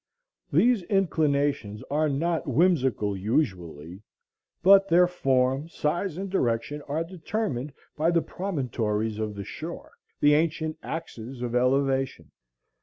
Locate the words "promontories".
8.23-9.19